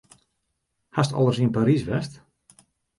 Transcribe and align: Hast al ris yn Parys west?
Hast 0.97 1.15
al 1.19 1.25
ris 1.31 1.39
yn 1.45 1.53
Parys 1.59 1.83
west? 1.93 2.13